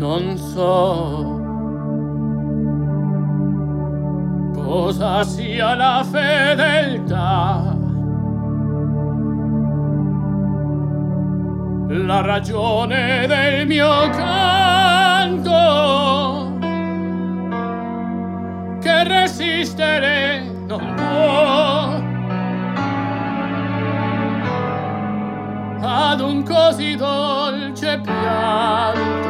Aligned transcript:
non 0.00 0.38
so 0.38 1.38
cosa 4.54 5.22
sia 5.24 5.74
la 5.74 6.02
fedeltà. 6.10 7.76
La 11.88 12.20
ragione 12.22 13.26
del 13.26 13.66
mio 13.66 14.08
canto 14.10 15.58
che 18.80 19.04
resistere 19.04 20.40
non 20.66 20.94
può 20.94 21.98
ad 25.82 26.20
un 26.20 26.42
così 26.42 26.94
dolce 26.96 28.00
pianto 28.00 29.29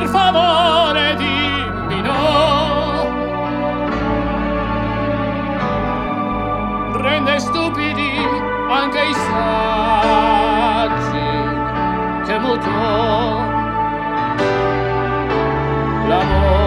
per 0.00 0.08
favore 0.08 1.14
dimmi 1.16 2.00
no 2.00 3.02
rende 6.96 7.38
stupidi 7.38 8.12
anche 8.70 9.02
i 9.02 9.12
saggi 9.12 9.98
che 12.24 12.38
mutò 12.38 12.70
l'amore. 16.08 16.59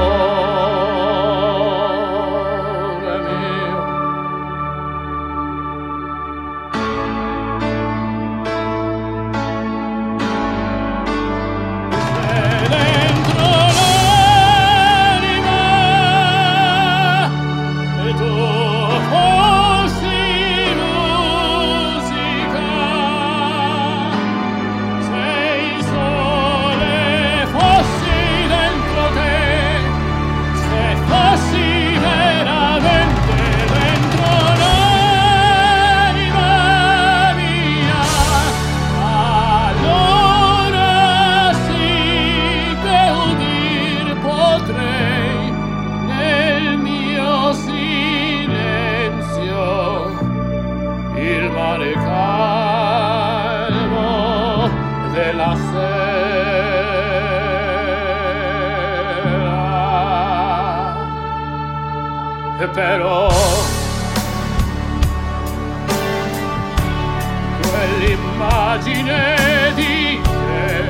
Però 62.74 63.30
quell'immagine 67.62 69.36
di 69.76 70.20
te 70.24 70.86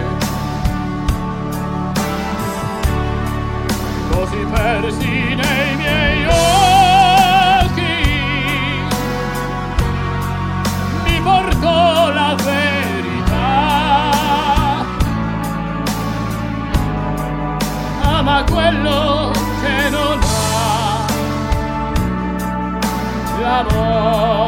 così 4.12 4.46
persi 4.50 5.36
nei 5.36 5.76
miei 5.76 6.26
occhi 6.26 6.53
che 23.54 23.76
non 23.76 23.84
ha 23.84 24.02
l'amore 24.02 24.43